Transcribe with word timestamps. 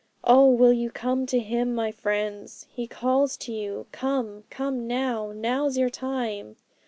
'Oh, 0.23 0.49
will 0.49 0.73
you 0.73 0.89
come 0.89 1.27
to 1.27 1.37
Him, 1.37 1.75
my 1.75 1.91
friends? 1.91 2.65
He 2.71 2.87
calls 2.87 3.37
to 3.37 3.53
you 3.53 3.85
"Come! 3.91 4.45
come 4.49 4.87
now!" 4.87 5.31
Now's 5.31 5.77
your 5.77 5.91
time! 5.91 6.55